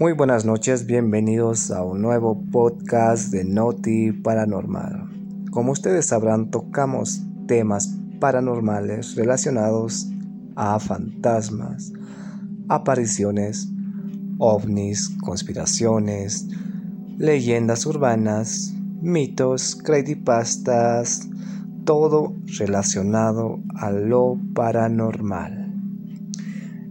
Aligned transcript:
Muy 0.00 0.12
buenas 0.14 0.46
noches, 0.46 0.86
bienvenidos 0.86 1.70
a 1.70 1.84
un 1.84 2.00
nuevo 2.00 2.42
podcast 2.50 3.30
de 3.30 3.44
Noti 3.44 4.12
Paranormal. 4.12 5.10
Como 5.50 5.72
ustedes 5.72 6.06
sabrán, 6.06 6.50
tocamos 6.50 7.20
temas 7.46 7.98
paranormales 8.18 9.14
relacionados 9.14 10.08
a 10.56 10.80
fantasmas, 10.80 11.92
apariciones, 12.70 13.68
ovnis, 14.38 15.10
conspiraciones, 15.22 16.48
leyendas 17.18 17.84
urbanas, 17.84 18.72
mitos, 19.02 19.76
creepypastas, 19.84 21.28
todo 21.84 22.34
relacionado 22.58 23.60
a 23.74 23.90
lo 23.90 24.38
paranormal. 24.54 25.74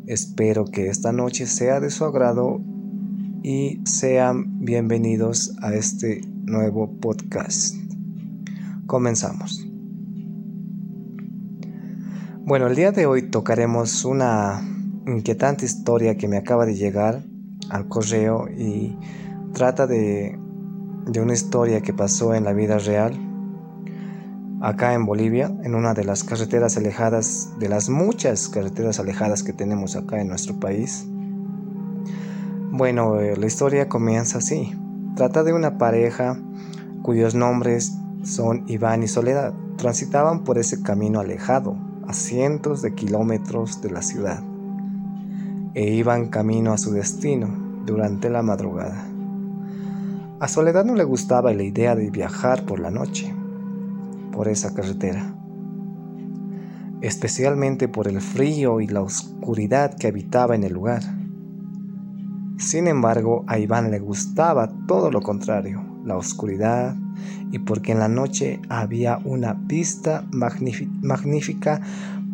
Espero 0.06 0.66
que 0.66 0.90
esta 0.90 1.12
noche 1.12 1.48
sea 1.48 1.80
de 1.80 1.90
su 1.90 2.06
agrado 2.06 2.69
y 3.44 3.82
sean 3.86 4.60
bienvenidos 4.64 5.56
a 5.62 5.74
este 5.74 6.22
nuevo 6.44 6.92
podcast. 7.00 7.76
Comenzamos. 8.86 9.66
Bueno, 12.46 12.68
el 12.68 12.76
día 12.76 12.92
de 12.92 13.06
hoy 13.06 13.30
tocaremos 13.30 14.06
una 14.06 14.62
inquietante 15.06 15.66
historia 15.66 16.18
que 16.18 16.28
me 16.28 16.38
acaba 16.38 16.66
de 16.66 16.76
llegar 16.76 17.24
al 17.70 17.88
correo 17.88 18.48
y 18.50 18.98
trata 19.54 19.88
de, 19.88 20.38
de 21.06 21.22
una 21.22 21.34
historia 21.34 21.82
que 21.82 21.94
pasó 21.94 22.34
en 22.34 22.44
la 22.44 22.54
vida 22.54 22.78
real 22.80 23.14
acá 24.62 24.94
en 24.94 25.06
Bolivia, 25.06 25.56
en 25.64 25.76
una 25.76 25.94
de 25.94 26.04
las 26.04 26.24
carreteras 26.24 26.76
alejadas, 26.76 27.50
de 27.60 27.70
las 27.70 27.90
muchas 27.90 28.50
carreteras 28.50 29.00
alejadas 29.00 29.44
que 29.44 29.54
tenemos 29.54 29.96
acá 29.96 30.20
en 30.20 30.28
nuestro 30.28 30.60
país. 30.60 31.08
Bueno, 32.80 33.20
eh, 33.20 33.36
la 33.36 33.46
historia 33.46 33.90
comienza 33.90 34.38
así. 34.38 34.74
Trata 35.18 35.44
de 35.44 35.52
una 35.52 35.78
pareja 35.78 36.40
cuyos 37.02 37.36
nombres 37.36 37.98
son 38.24 38.64
Iván 38.68 39.04
y 39.04 39.10
Soledad. 39.10 39.54
Transitaban 39.76 40.46
por 40.46 40.58
ese 40.58 40.82
camino 40.82 41.20
alejado, 41.20 41.76
a 42.08 42.14
cientos 42.14 42.82
de 42.82 42.96
kilómetros 42.96 43.82
de 43.82 43.92
la 43.92 44.02
ciudad, 44.02 44.42
e 45.74 45.92
iban 45.92 46.30
camino 46.30 46.72
a 46.72 46.78
su 46.78 46.94
destino 46.94 47.50
durante 47.86 48.30
la 48.30 48.44
madrugada. 48.44 49.06
A 50.40 50.48
Soledad 50.48 50.86
no 50.86 50.96
le 50.96 51.04
gustaba 51.04 51.52
la 51.52 51.64
idea 51.64 51.98
de 51.98 52.10
viajar 52.10 52.64
por 52.64 52.80
la 52.80 52.92
noche, 52.92 53.36
por 54.32 54.48
esa 54.48 54.74
carretera, 54.74 55.36
especialmente 57.02 57.90
por 57.90 58.08
el 58.08 58.22
frío 58.22 58.80
y 58.80 58.88
la 58.88 59.02
oscuridad 59.02 59.96
que 59.96 60.08
habitaba 60.08 60.56
en 60.56 60.64
el 60.64 60.72
lugar. 60.72 61.19
Sin 62.60 62.88
embargo, 62.88 63.46
a 63.48 63.58
Iván 63.58 63.90
le 63.90 64.00
gustaba 64.00 64.70
todo 64.86 65.10
lo 65.12 65.22
contrario, 65.22 65.82
la 66.04 66.18
oscuridad, 66.18 66.96
y 67.52 67.60
porque 67.60 67.94
en 67.94 68.00
la 68.00 68.10
noche 68.10 68.60
había 68.68 69.20
una 69.24 69.54
vista 69.54 70.26
magnífica 70.32 71.82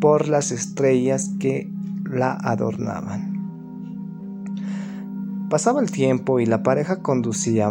por 0.01 0.27
las 0.27 0.51
estrellas 0.51 1.31
que 1.39 1.71
la 2.09 2.33
adornaban. 2.33 3.35
Pasaba 5.49 5.79
el 5.79 5.91
tiempo 5.91 6.39
y 6.39 6.47
la 6.47 6.63
pareja 6.63 7.03
conducía 7.03 7.69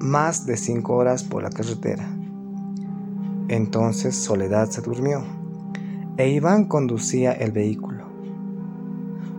más 0.00 0.46
de 0.46 0.56
cinco 0.56 0.96
horas 0.96 1.22
por 1.22 1.44
la 1.44 1.50
carretera. 1.50 2.08
Entonces 3.48 4.16
Soledad 4.16 4.68
se 4.68 4.82
durmió 4.82 5.22
e 6.16 6.28
Iván 6.28 6.66
conducía 6.66 7.32
el 7.32 7.52
vehículo. 7.52 7.91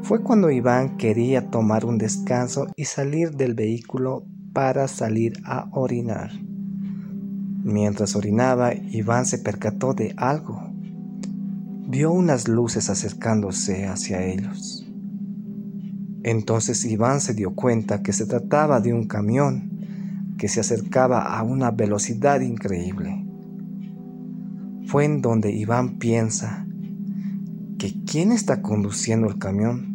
Fue 0.03 0.21
cuando 0.21 0.51
Iván 0.51 0.97
quería 0.97 1.49
tomar 1.49 1.85
un 1.85 1.97
descanso 1.97 2.67
y 2.75 2.83
salir 2.83 3.31
del 3.31 3.53
vehículo 3.53 4.25
para 4.51 4.89
salir 4.89 5.41
a 5.45 5.69
orinar. 5.71 6.29
Mientras 7.63 8.17
orinaba, 8.17 8.73
Iván 8.73 9.25
se 9.25 9.37
percató 9.37 9.93
de 9.93 10.13
algo. 10.17 10.61
Vio 11.87 12.11
unas 12.11 12.49
luces 12.49 12.89
acercándose 12.89 13.87
hacia 13.87 14.25
ellos. 14.25 14.85
Entonces 16.23 16.83
Iván 16.83 17.21
se 17.21 17.33
dio 17.33 17.55
cuenta 17.55 18.03
que 18.03 18.11
se 18.11 18.25
trataba 18.25 18.81
de 18.81 18.93
un 18.93 19.07
camión 19.07 20.35
que 20.37 20.49
se 20.49 20.59
acercaba 20.59 21.37
a 21.37 21.43
una 21.43 21.71
velocidad 21.71 22.41
increíble. 22.41 23.25
Fue 24.85 25.05
en 25.05 25.21
donde 25.21 25.53
Iván 25.53 25.97
piensa 25.97 26.67
que 27.77 27.93
quién 28.05 28.33
está 28.33 28.61
conduciendo 28.61 29.27
el 29.27 29.37
camión 29.37 29.92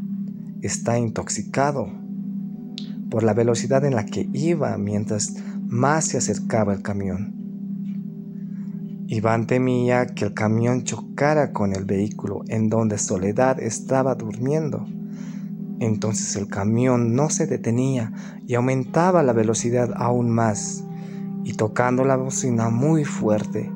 está 0.63 0.99
intoxicado 0.99 1.89
por 3.11 3.23
la 3.23 3.35
velocidad 3.35 3.85
en 3.85 3.95
la 3.95 4.05
que 4.05 4.29
iba 4.33 4.77
mientras 4.79 5.35
más 5.67 6.07
se 6.07 6.19
acercaba 6.19 6.73
el 6.73 6.83
camión. 6.83 7.35
Iván 9.07 9.47
temía 9.47 10.07
que 10.07 10.27
el 10.27 10.35
camión 10.35 10.85
chocara 10.85 11.53
con 11.53 11.75
el 11.75 11.87
vehículo 11.87 12.43
en 12.49 12.69
donde 12.69 12.99
Soledad 12.99 13.59
estaba 13.59 14.15
durmiendo. 14.15 14.87
Entonces 15.81 16.37
el 16.37 16.49
camión 16.49 17.15
no 17.15 17.31
se 17.31 17.47
detenía 17.47 18.13
y 18.47 18.55
aumentaba 18.55 19.23
la 19.23 19.33
velocidad 19.33 19.91
aún 19.97 20.29
más, 20.29 20.85
y 21.45 21.55
tocando 21.55 22.05
la 22.05 22.17
bocina 22.17 22.69
muy 22.69 23.05
fuerte, 23.05 23.71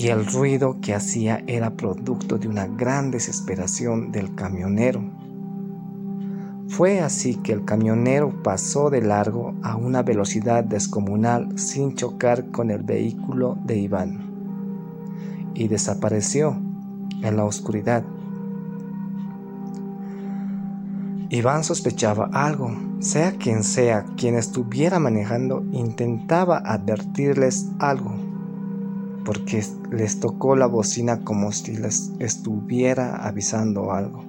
y 0.00 0.08
el 0.08 0.24
ruido 0.24 0.78
que 0.80 0.94
hacía 0.94 1.44
era 1.46 1.76
producto 1.76 2.38
de 2.38 2.48
una 2.48 2.66
gran 2.66 3.10
desesperación 3.10 4.10
del 4.10 4.34
camionero. 4.34 5.02
Fue 6.68 7.00
así 7.00 7.34
que 7.34 7.52
el 7.52 7.66
camionero 7.66 8.42
pasó 8.42 8.88
de 8.88 9.02
largo 9.02 9.52
a 9.62 9.76
una 9.76 10.02
velocidad 10.02 10.64
descomunal 10.64 11.58
sin 11.58 11.96
chocar 11.96 12.50
con 12.50 12.70
el 12.70 12.82
vehículo 12.82 13.58
de 13.66 13.76
Iván 13.76 15.52
y 15.52 15.68
desapareció 15.68 16.56
en 17.22 17.36
la 17.36 17.44
oscuridad. 17.44 18.02
Iván 21.28 21.62
sospechaba 21.62 22.30
algo, 22.32 22.74
sea 23.00 23.32
quien 23.32 23.62
sea 23.62 24.06
quien 24.16 24.36
estuviera 24.36 24.98
manejando, 24.98 25.62
intentaba 25.72 26.56
advertirles 26.64 27.68
algo 27.78 28.29
porque 29.30 29.62
les 29.92 30.18
tocó 30.18 30.56
la 30.56 30.66
bocina 30.66 31.20
como 31.20 31.52
si 31.52 31.76
les 31.76 32.10
estuviera 32.18 33.14
avisando 33.24 33.92
algo. 33.92 34.24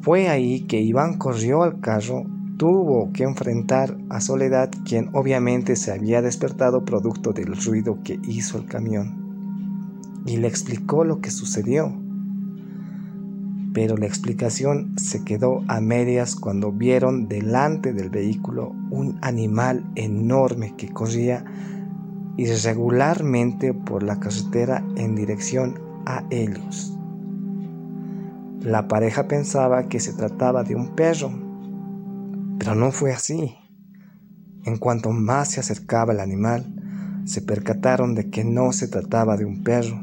Fue 0.00 0.28
ahí 0.28 0.62
que 0.62 0.80
Iván 0.80 1.18
corrió 1.18 1.62
al 1.62 1.78
carro, 1.78 2.24
tuvo 2.56 3.12
que 3.12 3.22
enfrentar 3.22 3.96
a 4.08 4.20
Soledad, 4.20 4.72
quien 4.84 5.10
obviamente 5.12 5.76
se 5.76 5.92
había 5.92 6.20
despertado 6.20 6.84
producto 6.84 7.32
del 7.32 7.56
ruido 7.64 8.00
que 8.02 8.18
hizo 8.24 8.58
el 8.58 8.66
camión, 8.66 10.24
y 10.26 10.38
le 10.38 10.48
explicó 10.48 11.04
lo 11.04 11.20
que 11.20 11.30
sucedió. 11.30 11.94
Pero 13.72 13.96
la 13.96 14.06
explicación 14.06 14.98
se 14.98 15.22
quedó 15.22 15.62
a 15.68 15.80
medias 15.80 16.34
cuando 16.34 16.72
vieron 16.72 17.28
delante 17.28 17.92
del 17.92 18.10
vehículo 18.10 18.74
un 18.90 19.16
animal 19.22 19.88
enorme 19.94 20.74
que 20.76 20.88
corría 20.88 21.44
irregularmente 22.40 23.74
por 23.74 24.02
la 24.02 24.18
carretera 24.18 24.82
en 24.96 25.14
dirección 25.14 25.78
a 26.06 26.24
ellos. 26.30 26.96
La 28.62 28.88
pareja 28.88 29.28
pensaba 29.28 29.88
que 29.88 30.00
se 30.00 30.14
trataba 30.14 30.64
de 30.64 30.74
un 30.74 30.94
perro, 30.94 31.30
pero 32.58 32.74
no 32.74 32.92
fue 32.92 33.12
así. 33.12 33.56
En 34.64 34.78
cuanto 34.78 35.10
más 35.10 35.50
se 35.50 35.60
acercaba 35.60 36.14
el 36.14 36.20
animal, 36.20 37.22
se 37.26 37.42
percataron 37.42 38.14
de 38.14 38.30
que 38.30 38.42
no 38.42 38.72
se 38.72 38.88
trataba 38.88 39.36
de 39.36 39.44
un 39.44 39.62
perro. 39.62 40.00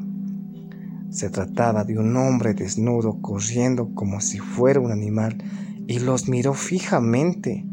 Se 1.09 1.31
trataba 1.31 1.85
de 1.85 1.97
un 1.97 2.15
hombre 2.17 2.53
desnudo 2.53 3.19
corriendo 3.19 3.95
como 3.95 4.21
si 4.21 4.37
fuera 4.37 4.79
un 4.79 4.91
animal 4.91 5.43
y 5.87 5.97
los 5.99 6.29
miró 6.29 6.53
fijamente. 6.53 7.65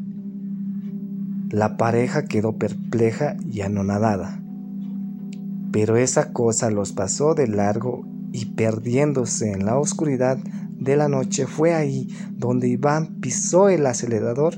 La 1.51 1.77
pareja 1.77 2.25
quedó 2.25 2.57
perpleja 2.57 3.37
y 3.51 3.61
anonadada. 3.61 4.41
Pero 5.75 5.97
esa 5.97 6.33
cosa 6.33 6.71
los 6.71 6.93
pasó 6.93 7.35
de 7.35 7.49
largo 7.49 8.07
y 8.31 8.45
perdiéndose 8.45 9.51
en 9.51 9.67
la 9.67 9.77
oscuridad 9.77 10.39
de 10.39 10.97
la 10.97 11.09
noche 11.09 11.49
fue 11.49 11.75
ahí 11.75 12.07
donde 12.31 12.69
Iván 12.69 13.17
pisó 13.21 13.69
el 13.69 13.85
acelerador 13.85 14.55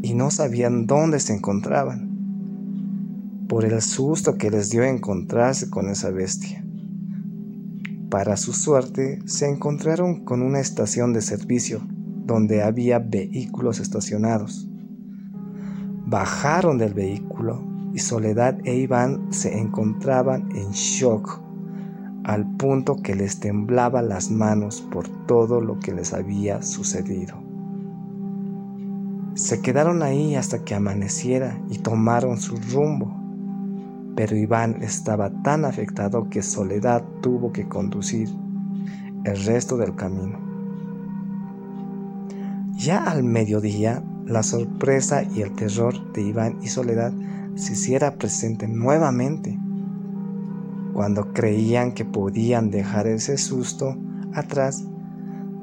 y 0.00 0.14
no 0.14 0.30
sabían 0.30 0.86
dónde 0.86 1.20
se 1.20 1.34
encontraban 1.34 2.08
por 3.46 3.66
el 3.66 3.82
susto 3.82 4.38
que 4.38 4.50
les 4.50 4.70
dio 4.70 4.84
encontrarse 4.84 5.68
con 5.68 5.90
esa 5.90 6.08
bestia. 6.08 6.64
Para 8.08 8.38
su 8.38 8.54
suerte, 8.54 9.18
se 9.26 9.50
encontraron 9.50 10.24
con 10.24 10.40
una 10.40 10.60
estación 10.60 11.12
de 11.12 11.20
servicio 11.20 11.86
donde 12.24 12.62
había 12.62 13.00
vehículos 13.00 13.80
estacionados. 13.80 14.66
Bajaron 16.06 16.78
del 16.78 16.94
vehículo 16.94 17.77
y 17.92 17.98
Soledad 17.98 18.58
e 18.64 18.76
Iván 18.76 19.32
se 19.32 19.58
encontraban 19.58 20.48
en 20.54 20.70
shock 20.70 21.40
al 22.24 22.46
punto 22.56 22.96
que 22.96 23.14
les 23.14 23.40
temblaba 23.40 24.02
las 24.02 24.30
manos 24.30 24.82
por 24.92 25.08
todo 25.26 25.60
lo 25.60 25.78
que 25.80 25.94
les 25.94 26.12
había 26.12 26.60
sucedido. 26.62 27.36
Se 29.34 29.62
quedaron 29.62 30.02
ahí 30.02 30.34
hasta 30.34 30.64
que 30.64 30.74
amaneciera 30.74 31.58
y 31.70 31.78
tomaron 31.78 32.38
su 32.38 32.56
rumbo. 32.56 33.16
Pero 34.16 34.36
Iván 34.36 34.82
estaba 34.82 35.30
tan 35.42 35.64
afectado 35.64 36.28
que 36.28 36.42
Soledad 36.42 37.04
tuvo 37.22 37.52
que 37.52 37.68
conducir 37.68 38.28
el 39.24 39.44
resto 39.44 39.76
del 39.76 39.94
camino. 39.94 40.38
Ya 42.72 43.04
al 43.04 43.22
mediodía, 43.22 44.02
la 44.26 44.42
sorpresa 44.42 45.22
y 45.22 45.42
el 45.42 45.52
terror 45.52 46.12
de 46.12 46.22
Iván 46.22 46.58
y 46.60 46.66
Soledad 46.66 47.12
se 47.58 47.72
hiciera 47.72 48.14
presente 48.14 48.68
nuevamente. 48.68 49.58
Cuando 50.92 51.32
creían 51.32 51.92
que 51.92 52.04
podían 52.04 52.70
dejar 52.70 53.06
ese 53.06 53.36
susto 53.36 53.96
atrás, 54.32 54.84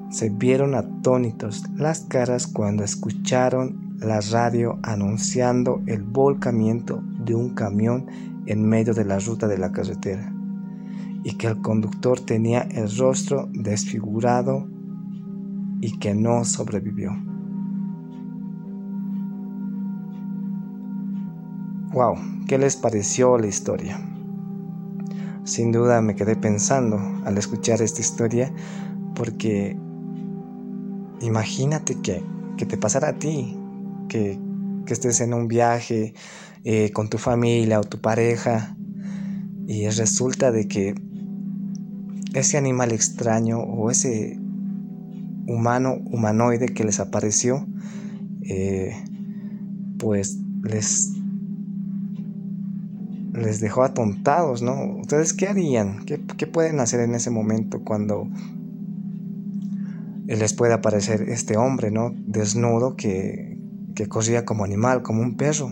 se 0.09 0.29
vieron 0.29 0.75
atónitos 0.75 1.63
las 1.75 2.01
caras 2.01 2.47
cuando 2.47 2.83
escucharon 2.83 3.95
la 3.99 4.19
radio 4.19 4.77
anunciando 4.83 5.81
el 5.87 6.03
volcamiento 6.03 7.01
de 7.23 7.33
un 7.33 7.55
camión 7.55 8.07
en 8.45 8.67
medio 8.67 8.93
de 8.93 9.05
la 9.05 9.19
ruta 9.19 9.47
de 9.47 9.57
la 9.57 9.71
carretera 9.71 10.31
y 11.23 11.37
que 11.37 11.47
el 11.47 11.61
conductor 11.61 12.19
tenía 12.19 12.61
el 12.71 12.95
rostro 12.97 13.49
desfigurado 13.51 14.67
y 15.81 15.97
que 15.97 16.13
no 16.13 16.45
sobrevivió. 16.45 17.34
Wow, 21.95 22.17
¿qué 22.45 22.57
les 22.57 22.75
pareció 22.75 23.37
la 23.37 23.47
historia? 23.47 23.97
Sin 25.45 25.71
duda 25.71 26.01
me 26.01 26.13
quedé 26.13 26.35
pensando 26.35 26.99
al 27.23 27.37
escuchar 27.37 27.81
esta 27.81 28.01
historia 28.01 28.53
porque 29.15 29.77
imagínate 31.21 31.95
que, 32.01 32.21
te 32.65 32.75
pasara 32.75 33.07
a 33.11 33.17
ti, 33.17 33.57
que, 34.09 34.37
estés 34.89 35.21
en 35.21 35.33
un 35.33 35.47
viaje 35.47 36.13
eh, 36.65 36.91
con 36.91 37.07
tu 37.07 37.17
familia 37.17 37.79
o 37.79 37.83
tu 37.85 38.01
pareja 38.01 38.75
y 39.65 39.87
resulta 39.87 40.51
de 40.51 40.67
que 40.67 40.95
ese 42.33 42.57
animal 42.57 42.91
extraño 42.91 43.59
o 43.59 43.89
ese 43.89 44.37
humano 45.47 45.95
humanoide 46.11 46.65
que 46.65 46.83
les 46.83 46.99
apareció, 46.99 47.65
eh, 48.43 48.91
pues 49.97 50.37
les, 50.61 51.13
les 53.45 53.59
dejó 53.59 53.83
atontados, 53.83 54.61
¿no? 54.61 54.97
¿Ustedes 54.97 55.33
qué 55.33 55.47
harían? 55.47 56.03
¿Qué, 56.05 56.47
pueden 56.47 56.79
hacer 56.79 56.99
en 57.01 57.13
ese 57.13 57.29
momento 57.29 57.81
cuando 57.83 58.27
les 60.25 60.53
puede 60.53 60.73
aparecer 60.73 61.29
este 61.29 61.55
hombre, 61.55 61.91
¿no? 61.91 62.11
Desnudo 62.15 62.95
que, 62.95 63.57
que 63.93 64.07
corría 64.07 64.45
como 64.45 64.63
animal, 64.63 65.03
como 65.03 65.21
un 65.21 65.37
perro, 65.37 65.71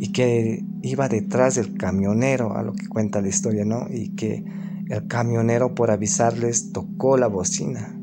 y 0.00 0.10
que 0.12 0.64
iba 0.82 1.08
detrás 1.08 1.54
del 1.54 1.76
camionero, 1.76 2.56
a 2.56 2.62
lo 2.62 2.72
que 2.72 2.88
cuenta 2.88 3.20
la 3.20 3.28
historia, 3.28 3.64
¿no? 3.64 3.86
Y 3.88 4.10
que 4.16 4.44
el 4.88 5.06
camionero 5.06 5.74
por 5.74 5.92
avisarles 5.92 6.72
tocó 6.72 7.16
la 7.16 7.28
bocina. 7.28 7.94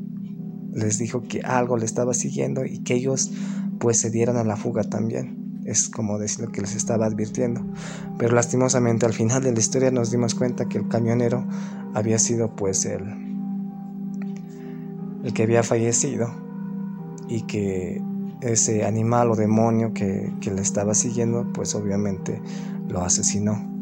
Les 0.72 0.98
dijo 0.98 1.22
que 1.22 1.40
algo 1.40 1.76
le 1.76 1.84
estaba 1.84 2.14
siguiendo 2.14 2.64
y 2.64 2.78
que 2.78 2.94
ellos 2.94 3.30
pues 3.78 3.98
se 3.98 4.10
dieran 4.10 4.36
a 4.36 4.44
la 4.44 4.56
fuga 4.56 4.82
también. 4.84 5.45
Es 5.66 5.88
como 5.88 6.18
decir 6.18 6.46
lo 6.46 6.52
que 6.52 6.60
les 6.60 6.74
estaba 6.74 7.06
advirtiendo. 7.06 7.60
Pero 8.18 8.34
lastimosamente 8.34 9.04
al 9.04 9.12
final 9.12 9.42
de 9.42 9.52
la 9.52 9.58
historia 9.58 9.90
nos 9.90 10.10
dimos 10.10 10.34
cuenta 10.34 10.66
que 10.66 10.78
el 10.78 10.88
camionero 10.88 11.44
había 11.94 12.18
sido 12.18 12.54
pues 12.54 12.84
el, 12.84 13.02
el 15.24 15.32
que 15.34 15.42
había 15.42 15.62
fallecido 15.62 16.30
y 17.28 17.42
que 17.42 18.00
ese 18.40 18.84
animal 18.84 19.30
o 19.30 19.36
demonio 19.36 19.92
que, 19.92 20.32
le 20.42 20.62
estaba 20.62 20.94
siguiendo, 20.94 21.52
pues 21.52 21.74
obviamente 21.74 22.40
lo 22.88 23.02
asesinó. 23.02 23.74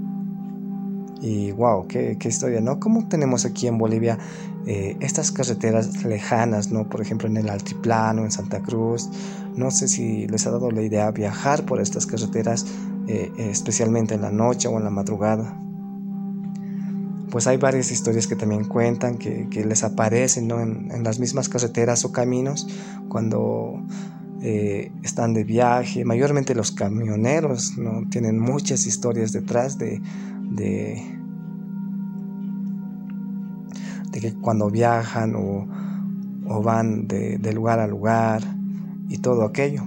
Y 1.21 1.53
wow, 1.53 1.87
qué, 1.87 2.17
historia, 2.25 2.61
¿no? 2.61 2.79
Como 2.79 3.09
tenemos 3.09 3.45
aquí 3.45 3.67
en 3.67 3.79
Bolivia 3.79 4.19
eh, 4.67 4.97
estas 5.01 5.33
carreteras 5.33 6.05
lejanas, 6.05 6.71
¿no? 6.71 6.89
Por 6.89 7.01
ejemplo, 7.01 7.29
en 7.29 7.37
el 7.37 7.49
Altiplano, 7.49 8.25
en 8.25 8.31
Santa 8.31 8.61
Cruz. 8.61 9.09
No 9.57 9.71
sé 9.71 9.89
si 9.89 10.27
les 10.27 10.47
ha 10.47 10.51
dado 10.51 10.71
la 10.71 10.83
idea 10.83 11.11
viajar 11.11 11.65
por 11.65 11.81
estas 11.81 12.07
carreteras, 12.07 12.67
eh, 13.07 13.31
especialmente 13.39 14.15
en 14.15 14.23
la 14.23 14.31
noche 14.31 14.69
o 14.69 14.79
en 14.79 14.85
la 14.85 14.91
madrugada 14.91 15.61
pues 17.35 17.49
hay 17.49 17.57
varias 17.57 17.91
historias 17.91 18.29
que 18.29 18.37
también 18.37 18.63
cuentan 18.63 19.19
que, 19.19 19.49
les 19.67 19.83
aparecen 19.83 20.49
en, 20.53 21.03
las 21.03 21.19
mismas 21.19 21.49
carreteras 21.49 22.05
o 22.05 22.13
caminos 22.13 22.69
cuando 23.09 23.83
eh, 24.41 24.93
están 25.03 25.35
de 25.35 25.43
viaje. 25.43 26.05
Mayormente 26.05 26.55
los 26.55 26.71
camioneros 26.71 27.77
¿no? 27.77 28.09
tienen 28.09 28.39
muchas 28.39 28.87
historias 28.87 29.33
detrás 29.33 29.79
de, 29.79 30.01
de, 30.53 31.03
que 34.13 34.33
cuando 34.35 34.71
viajan 34.71 35.35
o, 35.35 36.63
van 36.63 37.09
de, 37.09 37.39
de 37.39 37.53
lugar 37.53 37.81
a 37.81 37.89
lugar 37.89 38.43
y 39.09 39.19
todo 39.19 39.45
aquello. 39.45 39.83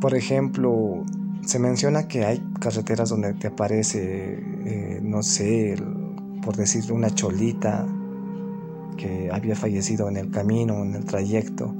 Por 0.00 0.14
ejemplo, 0.14 1.04
se 1.46 1.58
menciona 1.58 2.08
que 2.08 2.24
hay 2.24 2.42
carreteras 2.60 3.10
donde 3.10 3.34
te 3.34 3.48
aparece, 3.48 4.42
eh, 4.64 5.00
no 5.02 5.22
sé, 5.22 5.76
por 6.42 6.56
decir 6.56 6.90
una 6.92 7.10
cholita 7.10 7.86
que 8.96 9.30
había 9.32 9.56
fallecido 9.56 10.08
en 10.08 10.16
el 10.16 10.30
camino, 10.30 10.82
en 10.82 10.94
el 10.94 11.04
trayecto, 11.04 11.74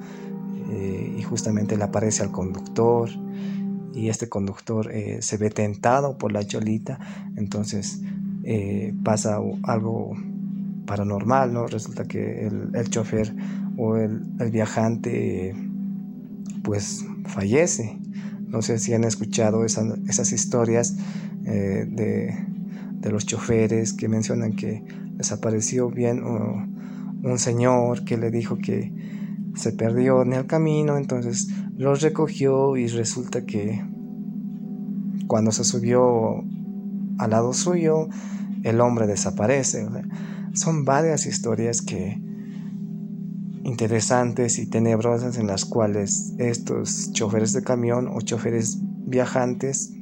eh, 0.71 1.17
y 1.19 1.23
justamente 1.23 1.77
le 1.77 1.85
aparece 1.85 2.23
al 2.23 2.31
conductor, 2.31 3.11
y 3.95 4.09
este 4.09 4.29
conductor 4.29 4.91
eh, 4.91 5.19
se 5.23 5.37
ve 5.37 5.51
tentado 5.51 6.19
por 6.19 6.33
la 6.33 6.45
cholita, 6.45 6.99
entonces 7.37 8.01
pasa 9.03 9.39
algo 9.63 10.15
paranormal, 10.85 11.53
¿no? 11.53 11.67
Resulta 11.67 12.05
que 12.05 12.47
el, 12.47 12.91
chofer 12.91 13.35
o 13.77 13.97
el, 13.97 14.23
viajante 14.51 15.55
pues 16.63 17.05
fallece 17.27 17.99
no 18.49 18.63
sé 18.63 18.79
si 18.79 18.95
han 18.95 19.05
escuchado 19.05 19.65
esas 19.65 20.33
historias 20.33 20.97
eh, 21.45 21.87
de, 21.89 23.11
los 23.11 23.27
choferes 23.27 23.93
que 23.93 24.09
mencionan 24.09 24.55
que 24.55 24.83
les 25.19 25.31
apareció 25.33 25.91
bien 25.91 26.23
un 26.25 27.39
señor 27.39 28.05
que 28.05 28.17
le 28.17 28.31
dijo 28.31 28.57
que 28.57 28.93
se 29.57 29.73
perdió 29.73 30.23
en 30.23 30.33
el 30.33 30.47
camino, 30.47 30.97
entonces 30.97 31.49
los 31.77 32.01
recogió 32.01 32.77
y 32.77 32.87
resulta 32.89 33.45
que 33.45 33.85
cuando 35.27 35.53
se 35.53 35.65
subió 35.65 36.45
al 37.19 37.31
lado 37.31 37.53
suyo, 37.53 38.09
el 38.63 38.81
hombre 38.81 39.07
desaparece. 39.07 39.87
son 40.55 40.85
varias 40.85 41.27
historias 41.27 41.83
que 41.83 42.21
interesantes 43.65 44.59
y 44.59 44.67
tenebrosas 44.67 45.39
en 45.39 45.47
las 45.47 45.65
cuales 45.65 46.35
estos 46.39 47.13
choferes 47.13 47.53
de 47.55 47.63
camión 47.63 48.09
o 48.09 48.21
choferes 48.21 48.79
viajantes 49.07 49.93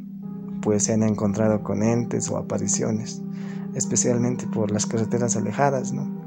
pues 0.60 0.84
se 0.84 0.92
han 0.92 1.02
encontrado 1.02 1.62
con 1.62 1.82
entes 1.82 2.30
o 2.30 2.36
apariciones, 2.36 3.22
especialmente 3.74 4.46
por 4.46 4.70
las 4.70 4.86
carreteras 4.86 5.36
alejadas, 5.36 5.92
¿no? 5.92 6.22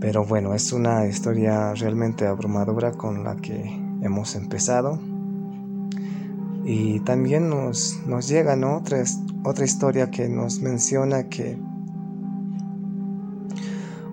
Pero 0.00 0.24
bueno, 0.24 0.52
es 0.54 0.72
una 0.72 1.06
historia 1.06 1.74
realmente 1.74 2.26
abrumadora 2.26 2.92
con 2.92 3.22
la 3.22 3.36
que 3.36 3.62
hemos 4.02 4.34
empezado. 4.34 4.98
Y 6.64 7.00
también 7.00 7.48
nos, 7.48 8.00
nos 8.06 8.28
llega 8.28 8.54
otra, 8.76 9.02
otra 9.44 9.64
historia 9.64 10.10
que 10.10 10.28
nos 10.28 10.60
menciona 10.60 11.28
que 11.28 11.56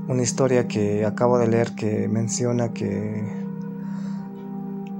una 0.09 0.23
historia 0.23 0.67
que 0.67 1.05
acabo 1.05 1.37
de 1.37 1.47
leer 1.47 1.75
que 1.75 2.07
menciona 2.07 2.73
que 2.73 3.23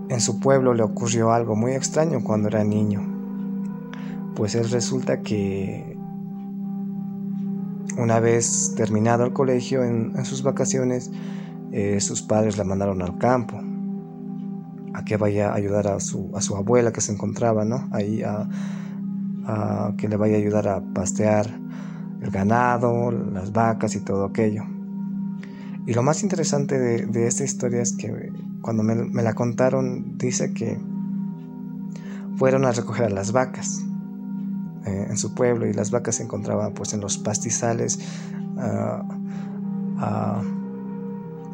en 0.07 0.21
su 0.21 0.39
pueblo 0.39 0.75
le 0.75 0.83
ocurrió 0.83 1.31
algo 1.31 1.55
muy 1.55 1.71
extraño 1.71 2.23
cuando 2.23 2.47
era 2.47 2.63
niño. 2.63 3.01
Pues 4.35 4.53
él 4.53 4.69
resulta 4.69 5.21
que 5.21 5.97
una 7.97 8.19
vez 8.19 8.75
terminado 8.77 9.25
el 9.25 9.33
colegio 9.33 9.83
en, 9.83 10.23
sus 10.25 10.43
vacaciones, 10.43 11.09
eh, 11.71 11.99
sus 12.01 12.21
padres 12.21 12.59
la 12.59 12.63
mandaron 12.63 13.01
al 13.01 13.17
campo 13.17 13.59
a 14.93 15.03
que 15.05 15.17
vaya 15.17 15.49
a 15.49 15.55
ayudar 15.55 15.87
a 15.87 15.99
su, 15.99 16.29
a 16.35 16.41
su 16.41 16.55
abuela 16.55 16.91
que 16.91 17.01
se 17.01 17.13
encontraba 17.13 17.65
¿no? 17.65 17.89
ahí, 17.91 18.21
a, 18.21 18.47
a 19.47 19.93
que 19.97 20.07
le 20.07 20.17
vaya 20.17 20.35
a 20.35 20.37
ayudar 20.37 20.67
a 20.67 20.81
pastear 20.93 21.49
el 22.21 22.29
ganado, 22.29 23.09
las 23.11 23.51
vacas 23.51 23.95
y 23.95 24.01
todo 24.01 24.25
aquello. 24.25 24.65
Y 25.89 25.95
lo 25.95 26.03
más 26.03 26.21
interesante 26.21 26.77
de, 26.77 27.27
esta 27.27 27.43
historia 27.43 27.81
es 27.81 27.93
que 27.93 28.31
cuando 28.61 28.83
me, 28.83 29.23
la 29.23 29.33
contaron 29.33 30.19
dice 30.19 30.53
que 30.53 30.77
fueron 32.37 32.63
a 32.65 32.71
recoger 32.71 33.07
a 33.07 33.09
las 33.09 33.31
vacas 33.31 33.83
eh, 34.85 35.07
en 35.09 35.17
su 35.17 35.33
pueblo 35.33 35.65
y 35.65 35.73
las 35.73 35.89
vacas 35.89 36.17
se 36.17 36.23
encontraban 36.23 36.75
pues 36.75 36.93
en 36.93 37.01
los 37.01 37.17
pastizales 37.17 37.97
ah, 38.59 39.03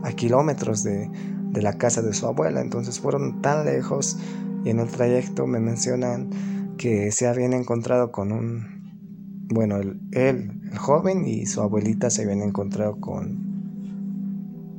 a 0.03 0.11
kilómetros 0.17 0.83
de, 0.83 1.09
de 1.51 1.61
la 1.61 1.77
casa 1.77 2.01
de 2.01 2.13
su 2.13 2.27
abuela. 2.27 2.59
Entonces 2.59 2.99
fueron 2.99 3.41
tan 3.41 3.63
lejos 3.63 4.17
y 4.65 4.69
en 4.69 4.81
el 4.81 4.89
trayecto 4.89 5.47
me 5.47 5.61
mencionan 5.61 6.75
que 6.77 7.13
se 7.13 7.25
habían 7.29 7.53
encontrado 7.53 8.11
con 8.11 8.33
un, 8.33 8.65
bueno, 9.47 9.77
él, 9.77 10.01
el 10.11 10.77
joven 10.77 11.25
y 11.25 11.45
su 11.45 11.61
abuelita 11.61 12.09
se 12.09 12.23
habían 12.23 12.41
encontrado 12.41 12.99
con, 12.99 13.44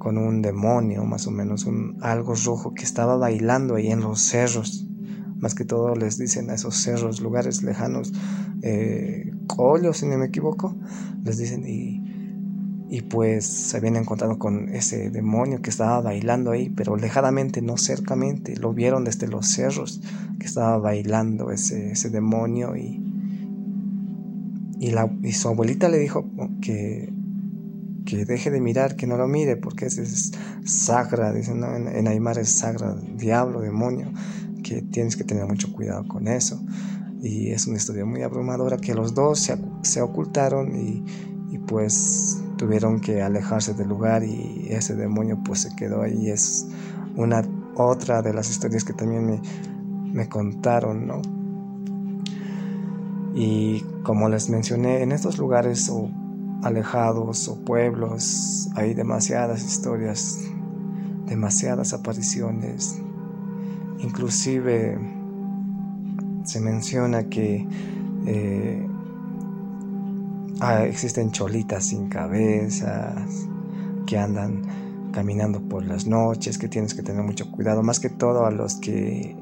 con 0.06 0.18
un 0.18 0.40
demonio, 0.40 1.02
más 1.02 1.26
o 1.26 1.32
menos, 1.32 1.64
un, 1.64 1.98
algo 2.00 2.36
rojo 2.36 2.72
que 2.74 2.84
estaba 2.84 3.16
bailando 3.16 3.74
ahí 3.74 3.88
en 3.88 4.02
los 4.02 4.20
cerros. 4.20 4.86
Más 5.40 5.56
que 5.56 5.64
todo 5.64 5.96
les 5.96 6.16
dicen 6.16 6.48
a 6.48 6.54
esos 6.54 6.76
cerros, 6.76 7.20
lugares 7.20 7.64
lejanos, 7.64 8.12
eh, 8.62 9.32
si 9.94 10.06
no 10.06 10.16
me 10.16 10.26
equivoco, 10.26 10.76
les 11.24 11.38
dicen 11.38 11.66
y 11.66 12.00
y 12.88 13.00
pues 13.00 13.46
se 13.46 13.78
habían 13.78 13.96
encontrado 13.96 14.38
con 14.38 14.68
ese 14.68 15.10
demonio 15.10 15.60
que 15.60 15.70
estaba 15.70 16.00
bailando 16.00 16.52
ahí, 16.52 16.68
pero 16.68 16.94
lejanamente, 16.94 17.60
no 17.60 17.76
cercamente, 17.76 18.54
lo 18.54 18.72
vieron 18.72 19.02
desde 19.02 19.26
los 19.26 19.48
cerros 19.48 20.00
que 20.38 20.46
estaba 20.46 20.78
bailando 20.78 21.50
ese, 21.50 21.90
ese 21.90 22.10
demonio 22.10 22.76
y, 22.76 23.02
y, 24.78 24.92
la, 24.92 25.12
y 25.24 25.32
su 25.32 25.48
abuelita 25.48 25.88
le 25.88 25.98
dijo 25.98 26.30
que, 26.60 27.12
que 28.06 28.24
deje 28.24 28.50
de 28.50 28.60
mirar, 28.60 28.96
que 28.96 29.06
no 29.06 29.18
lo 29.18 29.28
mire, 29.28 29.56
porque 29.56 29.86
ese 29.86 30.02
es 30.02 30.32
sagra, 30.64 31.32
dicen, 31.32 31.62
en, 31.62 31.88
en 31.88 32.08
Aymar 32.08 32.38
es 32.38 32.50
sagra, 32.50 32.94
diablo, 32.94 33.60
demonio, 33.60 34.10
que 34.62 34.80
tienes 34.80 35.16
que 35.16 35.24
tener 35.24 35.44
mucho 35.46 35.70
cuidado 35.72 36.06
con 36.08 36.28
eso. 36.28 36.64
Y 37.20 37.50
es 37.50 37.66
una 37.66 37.76
historia 37.76 38.04
muy 38.04 38.22
abrumadora 38.22 38.78
que 38.78 38.94
los 38.94 39.12
dos 39.12 39.40
se, 39.40 39.58
se 39.82 40.00
ocultaron 40.00 40.74
y, 40.74 41.04
y 41.52 41.58
pues 41.58 42.40
tuvieron 42.56 43.00
que 43.00 43.20
alejarse 43.20 43.74
del 43.74 43.88
lugar 43.88 44.22
y 44.22 44.68
ese 44.70 44.94
demonio 44.94 45.42
pues 45.44 45.60
se 45.60 45.74
quedó 45.76 46.02
ahí. 46.02 46.30
Es 46.30 46.66
una 47.16 47.42
otra 47.74 48.22
de 48.22 48.32
las 48.32 48.50
historias 48.50 48.84
que 48.84 48.92
también 48.92 49.26
me, 49.26 49.40
me 50.12 50.28
contaron, 50.28 51.06
¿no? 51.06 51.22
Y 53.34 53.80
como 54.02 54.28
les 54.28 54.48
mencioné, 54.48 55.02
en 55.02 55.12
estos 55.12 55.36
lugares 55.36 55.90
o 55.90 56.08
alejados 56.62 57.48
o 57.48 57.64
pueblos 57.64 58.68
hay 58.74 58.94
demasiadas 58.94 59.64
historias, 59.64 60.38
demasiadas 61.26 61.92
apariciones. 61.92 63.00
Inclusive 63.98 64.98
se 66.44 66.60
menciona 66.60 67.24
que 67.24 67.66
eh, 68.26 68.86
Ah, 70.58 70.84
existen 70.86 71.32
cholitas 71.32 71.84
sin 71.84 72.08
cabezas 72.08 73.46
que 74.06 74.16
andan 74.16 74.62
caminando 75.12 75.60
por 75.60 75.84
las 75.84 76.06
noches, 76.06 76.56
que 76.56 76.66
tienes 76.66 76.94
que 76.94 77.02
tener 77.02 77.22
mucho 77.22 77.50
cuidado, 77.52 77.82
más 77.82 78.00
que 78.00 78.08
todo 78.08 78.46
a 78.46 78.50
los 78.50 78.76
que 78.76 79.36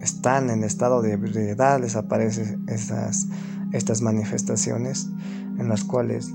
están 0.00 0.48
en 0.50 0.62
estado 0.62 1.02
de 1.02 1.12
ebriedad 1.12 1.80
les 1.80 1.96
aparecen 1.96 2.64
estas, 2.68 3.26
estas 3.72 4.00
manifestaciones 4.00 5.10
en 5.60 5.68
las 5.68 5.84
cuales 5.84 6.34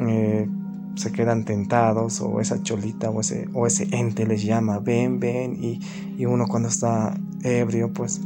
eh, 0.00 0.48
se 0.96 1.12
quedan 1.12 1.44
tentados 1.44 2.20
o 2.20 2.40
esa 2.40 2.62
cholita 2.62 3.10
o 3.10 3.20
ese, 3.20 3.48
o 3.54 3.66
ese 3.66 3.88
ente 3.92 4.26
les 4.26 4.42
llama, 4.42 4.80
ven, 4.80 5.20
ven, 5.20 5.56
y, 5.62 5.80
uno 6.26 6.46
cuando 6.46 6.68
está 6.68 7.14
ebrio 7.42 7.92
pues 7.92 8.20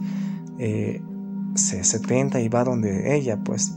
eh, 0.59 1.01
se, 1.55 1.83
se 1.83 2.01
tenta 2.01 2.41
y 2.41 2.49
va 2.49 2.63
donde 2.63 3.17
ella 3.17 3.39
pues 3.43 3.75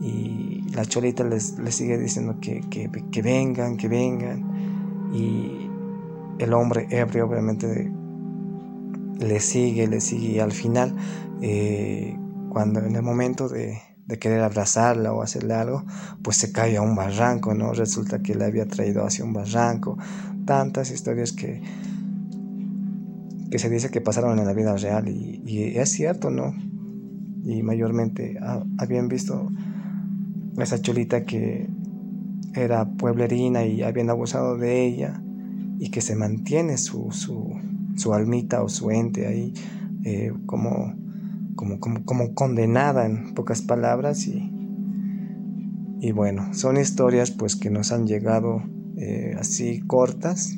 y 0.00 0.64
la 0.74 0.84
cholita 0.86 1.24
les, 1.24 1.56
sigue 1.68 1.98
diciendo 1.98 2.36
que, 2.40 2.62
vengan, 3.22 3.76
que 3.76 3.88
vengan. 3.88 5.10
Y 5.12 5.68
el 6.38 6.52
hombre 6.54 6.86
ebrio 6.90 7.26
obviamente 7.26 7.92
le 9.18 9.40
sigue, 9.40 9.86
le 9.88 10.00
sigue. 10.00 10.28
Y 10.28 10.38
al 10.38 10.52
final, 10.52 10.96
eh, 11.42 12.16
cuando 12.48 12.80
en 12.80 12.96
el 12.96 13.02
momento 13.02 13.48
de, 13.48 13.78
querer 14.18 14.40
abrazarla 14.40 15.12
o 15.12 15.22
hacerle 15.22 15.54
algo, 15.54 15.84
pues 16.22 16.36
se 16.36 16.52
cae 16.52 16.76
a 16.76 16.82
un 16.82 16.96
barranco, 16.96 17.54
¿no? 17.54 17.72
Resulta 17.72 18.20
que 18.20 18.34
le 18.34 18.44
había 18.44 18.66
traído 18.66 19.04
hacia 19.04 19.24
un 19.24 19.32
barranco. 19.32 19.96
Tantas 20.44 20.90
historias 20.90 21.32
que, 21.32 21.62
que 23.50 23.58
se 23.58 23.70
dice 23.70 23.90
que 23.90 24.00
pasaron 24.00 24.38
en 24.38 24.46
la 24.46 24.52
vida 24.52 24.76
real 24.76 25.08
y, 25.08 25.42
y 25.46 25.76
es 25.78 25.90
cierto, 25.90 26.30
¿no? 26.30 26.54
Y 27.44 27.62
mayormente 27.62 28.38
habían 28.78 29.08
visto 29.08 29.50
esa 30.58 30.80
chulita 30.80 31.24
que 31.24 31.68
era 32.54 32.84
pueblerina 32.84 33.64
y 33.64 33.82
habían 33.82 34.10
abusado 34.10 34.56
de 34.56 34.84
ella 34.84 35.22
y 35.78 35.90
que 35.90 36.00
se 36.00 36.16
mantiene 36.16 36.76
su, 36.76 37.10
su, 37.12 38.12
almita 38.12 38.62
o 38.62 38.68
su 38.68 38.90
ente 38.90 39.26
ahí 39.26 39.54
eh, 40.04 40.32
como, 40.46 40.94
como, 41.60 42.04
como, 42.04 42.34
condenada 42.34 43.04
en 43.04 43.34
pocas 43.34 43.60
palabras 43.60 44.26
y, 44.26 44.50
y 46.00 46.12
bueno, 46.12 46.54
son 46.54 46.78
historias 46.78 47.30
pues 47.30 47.54
que 47.54 47.68
nos 47.68 47.92
han 47.92 48.06
llegado 48.06 48.62
eh, 48.96 49.34
así 49.38 49.80
cortas 49.86 50.56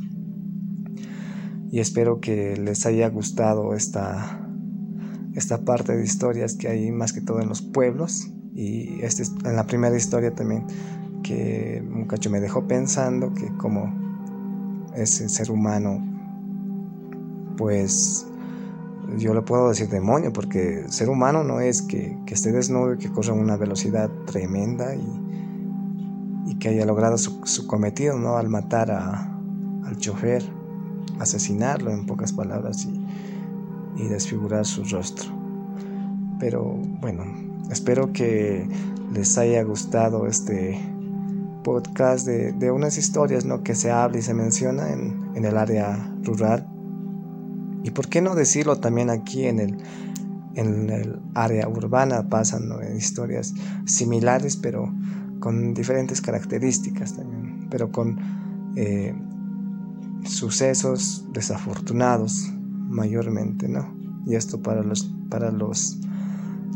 y 1.73 1.81
espero 1.81 2.21
que 2.21 2.57
les 2.57 2.87
haya 2.87 3.09
gustado 3.09 3.75
esta, 3.75 4.49
esta 5.35 5.65
parte 5.65 5.97
de 5.97 6.05
historias 6.05 6.55
que 6.55 6.69
hay 6.69 6.93
más 6.93 7.13
que 7.13 7.21
todo 7.21 7.41
en 7.41 7.49
los 7.49 7.63
pueblos 7.63 8.31
y 8.55 9.01
este, 9.03 9.25
en 9.45 9.57
la 9.57 9.67
primera 9.67 9.97
historia 9.97 10.33
también, 10.33 10.67
que 11.25 11.83
un 11.85 12.07
cacho 12.07 12.31
me 12.31 12.39
dejó 12.39 12.69
pensando 12.69 13.35
que 13.35 13.49
como 13.57 13.93
ese 14.95 15.29
ser 15.29 15.51
humano, 15.51 16.01
pues 17.57 18.27
yo 19.17 19.35
le 19.35 19.43
puedo 19.43 19.69
decir 19.69 19.89
demonio, 19.89 20.33
porque 20.33 20.85
ser 20.89 21.09
humano 21.09 21.45
no 21.45 21.61
es 21.61 21.83
que, 21.83 22.17
esté 22.27 22.53
desnudo 22.53 22.95
y 22.95 22.99
que 22.99 23.11
corra 23.11 23.33
a 23.33 23.35
una 23.35 23.57
velocidad 23.57 24.11
tremenda 24.27 24.95
y, 24.95 26.51
y 26.51 26.55
que 26.59 26.71
haya 26.71 26.87
logrado 26.87 27.19
su, 27.19 27.67
cometido, 27.67 28.19
¿no? 28.19 28.37
Al 28.37 28.49
matar 28.49 28.91
a, 28.91 29.37
al 29.85 29.97
chofer, 29.99 30.43
asesinarlo 31.19 31.91
en 31.91 32.07
pocas 32.07 32.33
palabras 32.33 32.87
y, 32.87 34.03
y 34.03 34.09
desfigurar 34.09 34.65
su 34.65 34.85
rostro. 34.85 35.31
Pero 36.39 36.63
bueno, 37.01 37.25
Espero 37.73 38.13
que 38.13 38.69
les 39.15 39.39
haya 39.39 39.63
gustado 39.63 40.27
este 40.27 40.79
podcast 41.65 42.27
de, 42.27 42.71
unas 42.71 42.99
historias 42.99 43.47
¿no? 43.47 43.63
que 43.63 43.75
se 43.75 43.91
habla 43.91 44.19
y 44.19 44.23
se 44.23 44.35
menciona 44.35 44.93
en, 44.93 45.43
el 45.43 45.57
área 45.57 46.13
rural. 46.23 46.69
Y 47.85 47.91
por 47.91 48.09
qué 48.09 48.21
no 48.21 48.35
decirlo 48.35 48.77
también 48.77 49.11
aquí 49.11 49.47
en 49.47 49.59
el, 49.59 49.77
en 50.55 50.91
el 50.91 51.21
área 51.35 51.69
urbana 51.69 52.29
pasan 52.29 52.71
historias 52.97 53.55
similares 53.85 54.57
pero 54.57 54.93
con 55.41 55.75
diferentes 55.75 56.21
características 56.21 57.17
también, 57.17 57.67
pero 57.69 57.91
con 57.91 58.19
eh, 58.77 59.15
sucesos 60.25 61.27
desafortunados 61.33 62.51
mayormente, 62.89 63.69
¿no? 63.69 63.93
Y 64.25 64.37
esto 64.37 64.63
para 64.63 64.83
los, 64.83 65.13
para 65.29 65.51
los 65.51 65.99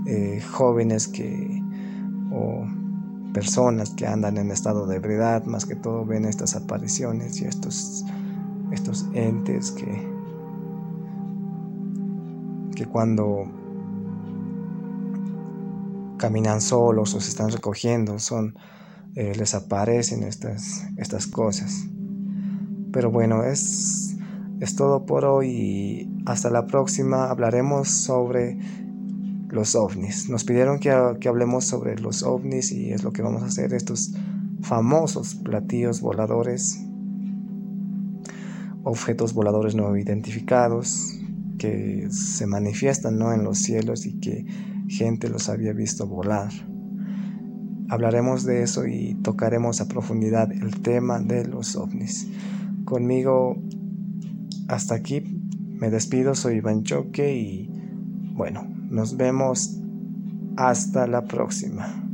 eh, 0.07 0.43
jóvenes 0.51 1.07
que 1.07 1.63
o 2.33 2.67
personas 3.33 3.91
que 3.91 4.07
andan 4.07 4.37
en 4.37 4.51
estado 4.51 4.87
de 4.87 4.97
ebriedad, 4.97 5.45
más 5.45 5.65
que 5.65 5.77
todo 5.77 6.05
ven 6.05 6.25
estas 6.25 6.57
apariciones 6.57 7.41
y 7.41 7.45
estos, 7.45 8.05
estos 8.73 9.07
entes 9.13 9.71
que, 9.71 10.16
que 12.77 12.87
cuando 12.87 13.51
caminan 16.19 16.61
solos 16.61 17.15
o 17.15 17.21
se 17.21 17.31
están 17.31 17.51
recogiendo, 17.51 18.21
son, 18.21 18.55
eh, 19.17 19.33
les 19.37 19.55
aparecen 19.55 20.23
estas, 20.23 20.87
estas 20.97 21.27
cosas. 21.27 21.87
Pero 22.93 23.11
bueno, 23.11 23.43
es, 23.43 24.17
es 24.61 24.77
todo 24.77 25.05
por 25.05 25.25
hoy 25.25 25.51
y 25.51 26.23
hasta 26.27 26.51
la 26.51 26.67
próxima 26.67 27.31
hablaremos 27.31 27.89
sobre 27.89 28.59
los 29.49 29.75
ovnis. 29.75 30.29
Nos 30.29 30.45
pidieron 30.45 30.79
que, 30.79 30.91
hablemos 30.91 31.65
sobre 31.65 31.99
los 31.99 32.23
ovnis 32.23 32.73
y 32.73 32.93
es 32.93 33.03
lo 33.03 33.13
que 33.13 33.23
vamos 33.23 33.43
a 33.43 33.47
hacer, 33.47 33.75
estos 33.75 34.13
famosos 34.63 35.35
platillos 35.35 36.01
voladores, 36.01 36.81
objetos 38.85 39.35
voladores 39.35 39.75
no 39.75 39.97
identificados 39.97 41.21
que 41.57 42.09
se 42.11 42.47
manifiestan 42.47 43.19
¿no? 43.19 43.33
en 43.33 43.45
los 43.45 43.59
cielos 43.59 44.07
y 44.07 44.19
que 44.19 44.45
gente 44.89 45.29
los 45.29 45.49
había 45.49 45.73
visto 45.73 46.07
volar. 46.07 46.53
Hablaremos 47.89 48.45
de 48.45 48.63
eso 48.63 48.87
y 48.87 49.15
tocaremos 49.23 49.81
a 49.81 49.89
profundidad 49.89 50.51
el 50.53 50.81
tema 50.83 51.21
de 51.21 51.47
los 51.47 51.77
ovnis. 51.77 52.29
Conmigo 52.85 53.57
hasta 54.69 54.95
aquí 54.95 55.23
me 55.79 55.91
despido, 55.91 56.35
soy 56.35 56.57
Iván 56.57 56.83
Choque 56.83 57.37
y 57.37 57.71
bueno, 58.33 58.67
nos 58.91 59.17
vemos 59.17 59.79
hasta 60.57 61.07
la 61.07 61.25
próxima. 61.25 62.06